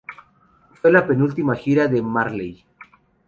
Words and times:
Fue 0.73 0.91
la 0.91 1.05
penúltima 1.05 1.55
gira 1.55 1.87
de 1.87 2.01
Marley. 2.01 2.65